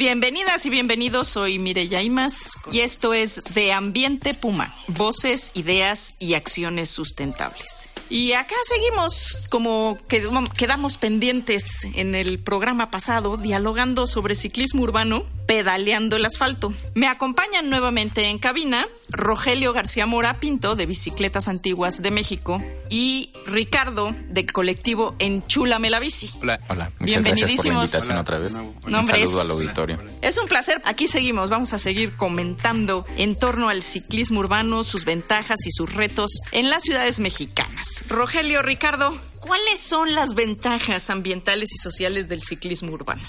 Bienvenidas 0.00 0.64
y 0.64 0.70
bienvenidos, 0.70 1.28
soy 1.28 1.58
Mireya 1.58 2.00
y 2.00 2.80
esto 2.80 3.12
es 3.12 3.44
De 3.52 3.70
Ambiente 3.70 4.32
Puma, 4.32 4.74
voces, 4.88 5.50
ideas 5.52 6.14
y 6.18 6.32
acciones 6.32 6.88
sustentables. 6.88 7.90
Y 8.08 8.32
acá 8.32 8.54
seguimos 8.64 9.46
como 9.50 9.98
quedamos 10.08 10.96
pendientes 10.96 11.84
en 11.94 12.14
el 12.14 12.38
programa 12.38 12.90
pasado, 12.90 13.36
dialogando 13.36 14.06
sobre 14.06 14.36
ciclismo 14.36 14.84
urbano, 14.84 15.24
pedaleando 15.46 16.16
el 16.16 16.24
asfalto. 16.24 16.72
Me 16.94 17.06
acompañan 17.06 17.68
nuevamente 17.68 18.30
en 18.30 18.38
cabina 18.38 18.88
Rogelio 19.10 19.74
García 19.74 20.06
Mora 20.06 20.40
Pinto, 20.40 20.76
de 20.76 20.86
Bicicletas 20.86 21.46
Antiguas 21.46 22.00
de 22.00 22.10
México, 22.10 22.62
y 22.90 23.32
Ricardo, 23.46 24.14
del 24.28 24.52
colectivo 24.52 25.14
Enchúlame 25.20 25.90
la 25.90 26.00
Bici. 26.00 26.28
Hola, 26.42 26.60
hola. 26.68 26.90
Muchas 26.98 27.22
Bienvenidísimos. 27.22 27.90
Gracias 27.90 28.02
por 28.02 28.14
la 28.14 28.18
invitación 28.18 28.18
otra 28.18 28.38
vez. 28.38 28.52
un 28.52 29.04
saludo 29.06 29.40
al 29.40 29.50
auditorio. 29.50 29.98
Es 30.20 30.36
un 30.38 30.48
placer. 30.48 30.82
Aquí 30.84 31.06
seguimos. 31.06 31.50
Vamos 31.50 31.72
a 31.72 31.78
seguir 31.78 32.16
comentando 32.16 33.06
en 33.16 33.38
torno 33.38 33.68
al 33.68 33.82
ciclismo 33.82 34.40
urbano, 34.40 34.82
sus 34.82 35.04
ventajas 35.04 35.66
y 35.66 35.70
sus 35.70 35.94
retos 35.94 36.40
en 36.52 36.68
las 36.68 36.82
ciudades 36.82 37.20
mexicanas. 37.20 38.08
Rogelio, 38.08 38.62
Ricardo, 38.62 39.16
¿cuáles 39.40 39.78
son 39.78 40.14
las 40.14 40.34
ventajas 40.34 41.10
ambientales 41.10 41.72
y 41.72 41.78
sociales 41.78 42.28
del 42.28 42.42
ciclismo 42.42 42.92
urbano? 42.92 43.26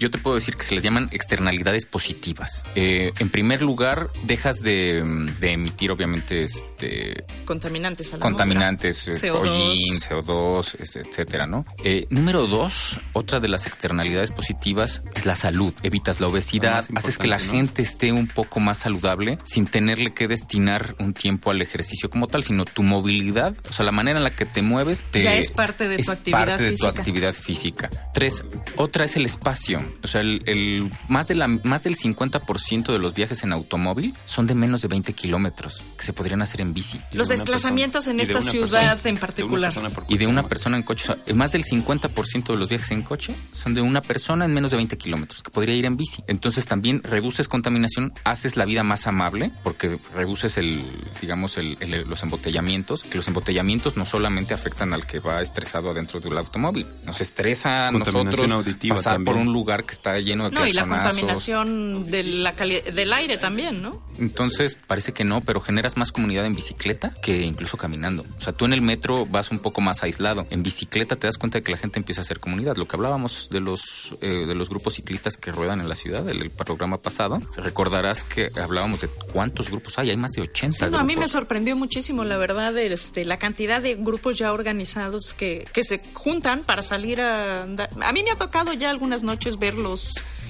Yo 0.00 0.10
te 0.10 0.18
puedo 0.18 0.34
decir 0.34 0.56
que 0.56 0.64
se 0.64 0.74
les 0.74 0.82
llaman 0.82 1.08
externalidades 1.12 1.84
positivas. 1.84 2.64
Eh, 2.74 3.12
en 3.18 3.28
primer 3.28 3.60
lugar, 3.60 4.10
dejas 4.24 4.62
de, 4.62 4.98
emitir, 5.42 5.92
obviamente, 5.92 6.42
este, 6.42 7.24
contaminantes, 7.44 8.14
a 8.14 8.16
la 8.16 8.22
contaminantes, 8.22 9.08
eh, 9.08 9.12
CO2, 9.12 10.00
CO2 10.00 10.76
etcétera, 10.80 11.46
¿no? 11.46 11.66
Eh, 11.84 12.06
número 12.08 12.46
dos, 12.46 12.98
otra 13.12 13.40
de 13.40 13.48
las 13.48 13.66
externalidades 13.66 14.30
positivas 14.30 15.02
es 15.14 15.26
la 15.26 15.34
salud. 15.34 15.74
Evitas 15.82 16.20
la 16.20 16.28
obesidad, 16.28 16.86
haces 16.94 17.18
que 17.18 17.26
la 17.26 17.38
gente 17.38 17.82
esté 17.82 18.10
un 18.10 18.26
poco 18.26 18.58
más 18.58 18.78
saludable 18.78 19.38
sin 19.44 19.66
tenerle 19.66 20.14
que 20.14 20.28
destinar 20.28 20.94
un 20.98 21.12
tiempo 21.12 21.50
al 21.50 21.60
ejercicio 21.60 22.08
como 22.08 22.26
tal, 22.26 22.42
sino 22.42 22.64
tu 22.64 22.82
movilidad, 22.82 23.54
o 23.68 23.72
sea, 23.72 23.84
la 23.84 23.92
manera 23.92 24.18
en 24.18 24.24
la 24.24 24.30
que 24.30 24.46
te 24.46 24.62
mueves, 24.62 25.02
te, 25.02 25.22
ya 25.22 25.34
es 25.34 25.50
parte 25.50 25.88
de 25.88 25.98
tu 25.98 26.10
actividad 26.10 26.46
parte 26.46 26.62
de 26.70 26.76
tu 26.76 26.86
actividad 26.86 27.34
física. 27.34 27.90
Tres, 28.14 28.44
otra 28.76 29.04
es 29.04 29.16
el 29.16 29.26
espacio. 29.26 29.89
O 30.02 30.06
sea, 30.06 30.20
el, 30.20 30.90
más, 31.08 31.28
de 31.28 31.34
la, 31.34 31.48
más 31.48 31.82
del 31.82 31.96
50% 31.96 32.92
de 32.92 32.98
los 32.98 33.14
viajes 33.14 33.42
en 33.42 33.52
automóvil 33.52 34.14
son 34.24 34.46
de 34.46 34.54
menos 34.54 34.82
de 34.82 34.88
20 34.88 35.12
kilómetros, 35.12 35.82
que 35.98 36.04
se 36.04 36.12
podrían 36.12 36.42
hacer 36.42 36.60
en 36.60 36.74
bici. 36.74 37.00
Los 37.12 37.28
desplazamientos 37.28 38.06
en 38.06 38.20
esta 38.20 38.42
ciudad 38.42 38.98
en 39.06 39.16
particular. 39.16 39.72
y 40.08 40.18
de 40.18 40.26
una 40.26 40.48
persona 40.48 40.76
en 40.76 40.82
coche. 40.82 41.12
más 41.34 41.52
del 41.52 41.64
50% 41.64 42.52
de 42.52 42.56
los 42.56 42.68
viajes 42.68 42.90
en 42.90 43.02
coche 43.02 43.34
son 43.52 43.74
de 43.74 43.80
una 43.80 44.00
persona 44.00 44.44
en 44.44 44.54
menos 44.54 44.70
de 44.70 44.76
20 44.76 44.96
kilómetros, 44.98 45.42
que 45.42 45.50
podría 45.50 45.74
ir 45.74 45.84
en 45.84 45.96
bici. 45.96 46.22
Entonces 46.26 46.66
también 46.66 47.02
reduces 47.02 47.48
contaminación, 47.48 48.12
haces 48.24 48.56
la 48.56 48.64
vida 48.64 48.82
más 48.82 49.06
amable, 49.06 49.52
porque 49.62 49.98
reduces 50.14 50.56
el, 50.58 50.82
digamos, 51.20 51.58
el, 51.58 51.76
los 52.08 52.22
embotellamientos, 52.22 53.02
que 53.02 53.16
los 53.16 53.28
embotellamientos 53.28 53.96
no 53.96 54.04
solamente 54.04 54.54
afectan 54.54 54.92
al 54.92 55.06
que 55.06 55.20
va 55.20 55.42
estresado 55.42 55.90
adentro 55.90 56.20
del 56.20 56.36
automóvil, 56.38 56.86
nos 57.04 57.20
estresa 57.20 57.88
a 57.88 57.90
nosotros 57.90 58.64
pasar 58.88 59.22
por 59.24 59.36
un 59.36 59.52
lugar 59.52 59.79
que 59.82 59.92
está 59.92 60.16
lleno 60.18 60.48
de 60.48 60.54
No, 60.54 60.66
y 60.66 60.72
la 60.72 60.86
contaminación 60.86 62.10
de 62.10 62.24
la 62.24 62.52
del 62.52 63.12
aire 63.12 63.38
también, 63.38 63.82
¿no? 63.82 63.92
Entonces, 64.18 64.76
parece 64.86 65.12
que 65.12 65.24
no, 65.24 65.40
pero 65.40 65.60
generas 65.60 65.96
más 65.96 66.12
comunidad 66.12 66.44
en 66.46 66.54
bicicleta 66.54 67.14
que 67.22 67.42
incluso 67.42 67.76
caminando. 67.76 68.24
O 68.36 68.40
sea, 68.40 68.52
tú 68.52 68.66
en 68.66 68.72
el 68.72 68.82
metro 68.82 69.26
vas 69.26 69.50
un 69.50 69.60
poco 69.60 69.80
más 69.80 70.02
aislado. 70.02 70.46
En 70.50 70.62
bicicleta 70.62 71.16
te 71.16 71.26
das 71.26 71.38
cuenta 71.38 71.58
de 71.58 71.62
que 71.62 71.72
la 71.72 71.78
gente 71.78 71.98
empieza 71.98 72.20
a 72.20 72.24
hacer 72.24 72.40
comunidad. 72.40 72.76
Lo 72.76 72.86
que 72.86 72.96
hablábamos 72.96 73.48
de 73.50 73.60
los, 73.60 74.16
eh, 74.20 74.46
de 74.46 74.54
los 74.54 74.68
grupos 74.68 74.94
ciclistas 74.94 75.36
que 75.36 75.52
ruedan 75.52 75.80
en 75.80 75.88
la 75.88 75.94
ciudad, 75.94 76.28
el, 76.28 76.50
programa 76.50 76.98
pasado, 76.98 77.40
recordarás 77.56 78.22
que 78.22 78.50
hablábamos 78.60 79.00
de 79.00 79.08
cuántos 79.32 79.70
grupos 79.70 79.98
hay. 79.98 80.10
Hay 80.10 80.16
más 80.16 80.32
de 80.32 80.42
80 80.42 80.90
a 81.00 81.04
mí 81.04 81.16
me 81.16 81.28
sorprendió 81.28 81.76
muchísimo, 81.76 82.24
la 82.24 82.36
verdad, 82.36 82.76
este, 82.78 83.24
la 83.24 83.38
cantidad 83.38 83.80
de 83.80 83.94
grupos 83.96 84.38
ya 84.38 84.52
organizados 84.52 85.34
que, 85.34 85.66
que 85.72 85.82
se 85.82 86.00
juntan 86.12 86.62
para 86.62 86.82
salir 86.82 87.20
a 87.20 87.62
andar. 87.62 87.90
A 88.02 88.12
mí 88.12 88.22
me 88.22 88.30
ha 88.30 88.36
tocado 88.36 88.72
ya 88.72 88.90
algunas 88.90 89.22
noches 89.22 89.58
verlo 89.70 89.94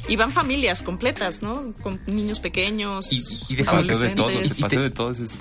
y 0.09 0.17
van 0.17 0.33
familias 0.33 0.83
completas, 0.83 1.43
¿no? 1.43 1.73
Con 1.83 2.01
niños 2.07 2.41
pequeños. 2.41 3.13
Y, 3.13 3.55
y 3.55 3.63
paseo 3.63 3.99
de 3.99 4.11
todos. 4.11 4.33
El 4.33 4.63
paseo 4.63 4.83
de 4.83 4.91
todos 4.91 5.19
es. 5.19 5.39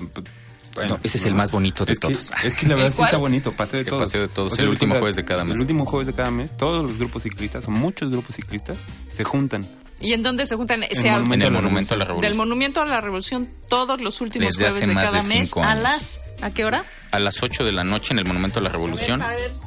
Bueno, 0.75 0.99
ese 1.03 1.17
es 1.17 1.25
el 1.25 1.33
más 1.33 1.51
bonito 1.51 1.83
de 1.83 1.95
todos. 1.95 2.31
es 2.43 2.55
que 2.55 2.67
la 2.67 2.75
verdad 2.75 2.93
sí 2.95 3.01
está 3.01 3.17
bonito, 3.17 3.51
paseo 3.51 3.79
de 3.79 3.83
el 3.83 3.89
todos. 3.89 4.03
Paseo 4.03 4.21
de 4.21 4.27
todos, 4.27 4.59
el 4.59 4.69
último 4.69 4.95
jueves 4.95 5.15
de 5.15 5.25
cada 5.25 5.43
mes. 5.43 5.55
El 5.55 5.61
último 5.61 5.85
jueves 5.85 6.07
de 6.07 6.13
cada 6.13 6.31
mes, 6.31 6.55
todos 6.55 6.85
los 6.85 6.97
grupos 6.97 7.23
ciclistas, 7.23 7.67
o 7.67 7.71
muchos 7.71 8.11
grupos 8.11 8.35
ciclistas, 8.35 8.79
se 9.07 9.23
juntan. 9.23 9.65
¿Y 9.99 10.13
en 10.13 10.21
dónde 10.21 10.45
se 10.45 10.55
juntan? 10.55 10.83
En, 10.83 10.89
el, 10.91 11.11
monumento, 11.11 11.47
el 11.47 11.51
monumento 11.51 11.93
a 11.93 11.97
la 11.97 12.05
Revolución. 12.05 12.31
Del 12.31 12.37
Monumento 12.37 12.81
a 12.81 12.85
la 12.85 13.01
Revolución 13.01 13.49
todos 13.67 13.99
los 13.99 14.21
últimos 14.21 14.55
jueves 14.55 14.87
de 14.87 14.93
cada 14.93 15.23
mes. 15.23 15.57
¿A 15.57 15.75
las? 15.75 16.21
¿A 16.41 16.51
qué 16.51 16.63
hora? 16.63 16.85
A 17.11 17.19
las 17.19 17.41
8 17.41 17.63
de 17.63 17.71
la 17.71 17.83
noche 17.83 18.13
en 18.13 18.19
el 18.19 18.25
Monumento 18.25 18.59
de 18.59 18.65
la 18.65 18.69
Revolución. 18.69 19.21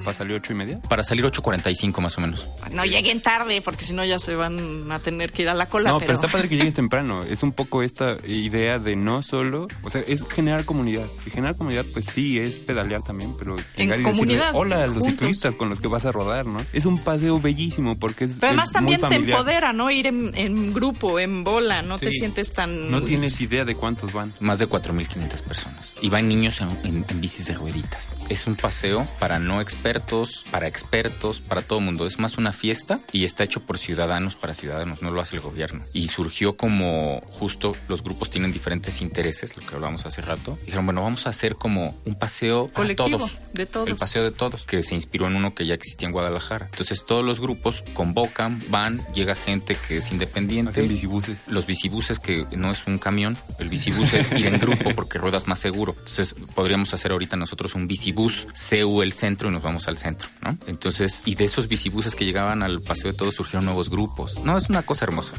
¿Para 0.04 0.16
salir 0.16 0.36
8 0.36 0.53
y 0.53 0.56
media? 0.56 0.80
Para 0.88 1.03
salir 1.03 1.25
8.45 1.25 2.00
más 2.00 2.19
o 2.19 2.20
menos. 2.20 2.48
No 2.72 2.84
lleguen 2.84 3.20
tarde, 3.20 3.60
porque 3.62 3.84
si 3.84 3.94
no 3.94 4.04
ya 4.04 4.19
se 4.19 4.34
van 4.34 4.91
a 4.91 4.98
tener 4.98 5.32
que 5.32 5.42
ir 5.42 5.48
a 5.48 5.54
la 5.54 5.69
cola. 5.69 5.91
No, 5.91 5.98
pero, 5.98 6.14
está 6.14 6.28
padre 6.28 6.48
que 6.48 6.56
llegues 6.56 6.75
temprano. 6.75 7.25
Es 7.25 7.42
un 7.42 7.52
poco 7.52 7.82
esta 7.82 8.16
idea 8.26 8.78
de 8.78 8.97
no 8.97 9.22
solo... 9.22 9.69
O 9.82 9.91
sea, 9.91 10.02
es 10.06 10.26
generar 10.28 10.64
comunidad. 10.64 11.06
Y 11.26 11.31
generar 11.31 11.56
comunidad, 11.56 11.84
pues 11.92 12.06
sí, 12.06 12.38
es 12.38 12.58
pedalear 12.58 13.02
también, 13.02 13.34
pero... 13.38 13.56
En 13.76 14.02
comunidad. 14.02 14.52
Hola 14.54 14.84
a 14.84 14.86
los 14.86 15.04
ciclistas 15.04 15.54
con 15.54 15.69
los 15.69 15.81
que 15.81 15.88
vas 15.88 16.04
a 16.04 16.12
rodar, 16.12 16.47
¿no? 16.47 16.60
Es 16.72 16.86
un 16.86 16.98
paseo 16.98 17.41
bellísimo 17.41 17.98
porque 17.98 18.25
es 18.25 18.38
Pero 18.38 18.48
además 18.48 18.72
también 18.72 19.00
te 19.00 19.14
empodera, 19.14 19.72
¿no? 19.72 19.91
Ir 19.91 20.06
en, 20.06 20.72
grupo, 20.72 21.19
en 21.19 21.44
bola, 21.44 21.82
no 21.82 21.98
te 21.98 22.10
sientes 22.10 22.52
tan... 22.52 22.91
No 22.91 23.02
tienes 23.02 23.41
idea 23.41 23.64
de 23.64 23.75
cuántos 23.75 24.12
van. 24.12 24.32
Más 24.41 24.58
de 24.58 24.69
4.500 24.69 25.42
personas. 25.42 25.94
Y 26.00 26.08
van 26.08 26.28
niños 26.28 26.61
en, 26.61 27.05
en 27.08 27.20
de 27.38 27.55
rueditas. 27.55 28.17
Es 28.29 28.46
un 28.46 28.56
paseo 28.56 29.06
para 29.19 29.38
no 29.38 29.61
expertos, 29.61 30.44
para 30.50 30.69
expertos, 30.69 31.40
para 31.40 31.62
todo 31.62 31.79
el 31.79 31.84
mundo. 31.87 32.06
Es 32.06 32.19
más 32.19 32.38
una 32.38 32.52
fiesta 32.52 33.00
y 33.11 33.25
está 33.25 33.44
hecho 33.44 33.61
por 33.61 33.79
ciudadanos 33.79 34.37
para 34.37 34.55
ciudadanos, 34.55 35.02
no 35.02 35.11
lo 35.11 35.20
hace 35.20 35.37
el 35.37 35.43
gobierno. 35.43 35.84
Y 35.93 36.08
surgió 36.08 36.56
como 36.56 37.20
justo 37.31 37.73
los 37.88 38.02
grupos 38.02 38.31
tienen 38.31 38.52
diferentes 38.52 39.00
intereses, 39.00 39.56
lo 39.56 39.67
que 39.67 39.75
hablábamos 39.75 40.06
hace 40.06 40.20
rato. 40.20 40.58
dijeron, 40.64 40.84
bueno, 40.84 41.02
vamos 41.02 41.26
a 41.26 41.31
hacer 41.31 41.56
como 41.56 41.99
un 42.05 42.14
paseo 42.14 42.69
colectivo 42.73 43.19
todos. 43.19 43.38
de 43.55 43.67
todos. 43.67 43.88
El 43.88 43.96
paseo 43.96 44.25
de 44.25 44.31
todos, 44.31 44.64
que 44.64 44.82
se 44.82 44.94
inspiró 44.94 45.26
en 45.26 45.37
uno 45.37 45.55
que 45.55 45.67
ya 45.67 45.75
existía 45.75 46.06
en 46.06 46.12
Guadalajara. 46.12 46.67
Entonces 46.67 47.05
todos 47.05 47.25
los 47.25 47.40
grupos 47.40 47.82
convocan, 47.94 48.62
van, 48.69 49.05
llega 49.12 49.34
gente 49.34 49.76
que 49.88 49.96
es 49.96 50.12
independiente. 50.12 50.70
Hacen 50.70 50.88
bicibuses. 50.88 51.49
Los 51.49 51.67
bicibuses 51.67 52.19
que 52.19 52.46
no 52.56 52.70
es 52.70 52.87
un 52.87 52.99
camión, 52.99 53.37
el 53.58 53.69
bicibus 53.69 54.12
es 54.12 54.31
ir 54.32 54.46
en 54.46 54.61
grupo 54.61 54.90
porque 54.94 55.19
ruedas 55.19 55.46
más 55.46 55.58
seguro. 55.58 55.94
Entonces 55.99 56.34
podríamos 56.55 56.93
hacer 56.94 57.12
ahorita 57.12 57.21
ahorita 57.22 57.36
nosotros 57.36 57.74
un 57.74 57.86
bicibús 57.86 58.48
CU 58.52 59.02
el 59.02 59.12
centro 59.12 59.48
y 59.48 59.52
nos 59.52 59.62
vamos 59.62 59.88
al 59.88 59.96
centro, 59.96 60.28
¿no? 60.42 60.58
Entonces, 60.66 61.22
y 61.24 61.34
de 61.34 61.44
esos 61.44 61.69
bicibuses 61.69 62.14
que 62.14 62.24
llegaban 62.24 62.62
al 62.62 62.82
Paseo 62.82 63.12
de 63.12 63.16
Todos 63.16 63.34
surgieron 63.34 63.64
nuevos 63.64 63.88
grupos. 63.90 64.44
No, 64.44 64.56
es 64.56 64.69
una 64.69 64.82
cosa 64.82 65.04
hermosa. 65.04 65.34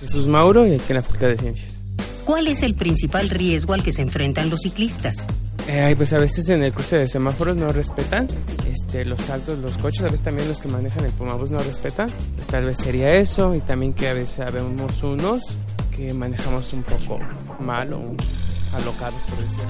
Jesús 0.00 0.28
Mauro 0.28 0.66
y 0.66 0.74
aquí 0.74 0.84
en 0.90 0.96
la 0.96 1.02
Facultad 1.02 1.28
de 1.28 1.36
Ciencias. 1.36 1.80
¿Cuál 2.24 2.46
es 2.46 2.62
el 2.62 2.74
principal 2.74 3.28
riesgo 3.28 3.74
al 3.74 3.82
que 3.82 3.92
se 3.92 4.02
enfrentan 4.02 4.50
los 4.50 4.60
ciclistas? 4.60 5.26
Eh, 5.68 5.94
pues 5.96 6.12
a 6.12 6.18
veces 6.18 6.48
en 6.48 6.62
el 6.62 6.72
cruce 6.72 6.96
de 6.98 7.08
semáforos 7.08 7.56
no 7.56 7.68
respetan 7.72 8.28
este, 8.72 9.04
los 9.04 9.20
saltos, 9.20 9.58
los 9.58 9.76
coches, 9.78 10.00
a 10.02 10.04
veces 10.04 10.22
también 10.22 10.48
los 10.48 10.60
que 10.60 10.68
manejan 10.68 11.04
el 11.04 11.12
Pumabus 11.12 11.50
no 11.50 11.58
respetan. 11.58 12.08
Pues 12.36 12.46
tal 12.46 12.64
vez 12.66 12.76
sería 12.76 13.14
eso 13.14 13.54
y 13.54 13.60
también 13.60 13.92
que 13.92 14.08
a 14.08 14.12
veces 14.12 14.52
vemos 14.52 15.02
unos 15.02 15.42
que 15.96 16.12
manejamos 16.14 16.72
un 16.72 16.82
poco 16.82 17.18
mal 17.58 17.92
o 17.92 18.14
alocados, 18.74 19.20
por 19.28 19.38
decirlo. 19.42 19.64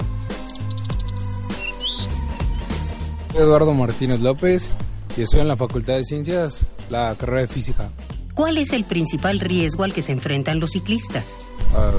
Eduardo 3.33 3.73
Martínez 3.73 4.21
López 4.21 4.69
y 5.15 5.21
estoy 5.23 5.41
en 5.41 5.47
la 5.47 5.55
Facultad 5.55 5.95
de 5.95 6.03
Ciencias, 6.03 6.59
la 6.89 7.15
carrera 7.15 7.41
de 7.41 7.47
Física. 7.47 7.89
¿Cuál 8.33 8.57
es 8.57 8.71
el 8.71 8.83
principal 8.83 9.39
riesgo 9.39 9.83
al 9.83 9.93
que 9.93 10.03
se 10.03 10.11
enfrentan 10.11 10.59
los 10.59 10.71
ciclistas? 10.71 11.39
Ah, 11.73 11.93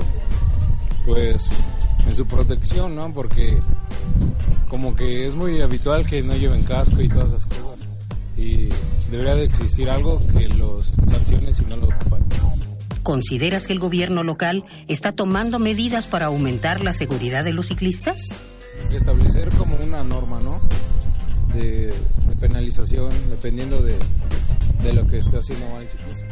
pues 1.04 1.42
en 2.06 2.14
su 2.14 2.26
protección, 2.26 2.94
¿no? 2.94 3.12
Porque 3.12 3.58
como 4.68 4.94
que 4.94 5.26
es 5.26 5.34
muy 5.34 5.60
habitual 5.60 6.06
que 6.06 6.22
no 6.22 6.34
lleven 6.34 6.62
casco 6.62 7.00
y 7.00 7.08
todas 7.08 7.28
esas 7.28 7.46
cosas. 7.46 7.86
Y 8.36 8.68
debería 9.10 9.34
de 9.34 9.44
existir 9.44 9.88
algo 9.90 10.24
que 10.26 10.48
los 10.48 10.92
sancione 11.08 11.52
si 11.52 11.62
no 11.62 11.76
lo 11.76 11.86
ocupan. 11.86 12.24
¿Consideras 13.02 13.66
que 13.66 13.72
el 13.72 13.78
gobierno 13.78 14.22
local 14.22 14.64
está 14.86 15.12
tomando 15.12 15.58
medidas 15.58 16.06
para 16.06 16.26
aumentar 16.26 16.84
la 16.84 16.92
seguridad 16.92 17.44
de 17.44 17.52
los 17.52 17.68
ciclistas? 17.68 18.28
Establecer 18.92 19.48
como 19.56 19.76
una 19.76 20.04
norma, 20.04 20.40
¿no? 20.40 20.60
De, 21.54 21.86
de 21.86 22.36
penalización 22.38 23.10
dependiendo 23.30 23.80
de, 23.82 23.96
de 24.82 24.92
lo 24.92 25.06
que 25.06 25.18
esté 25.18 25.38
haciendo 25.38 25.66
mal 25.70 25.82
el 25.82 25.88
ciclista. 25.88 26.27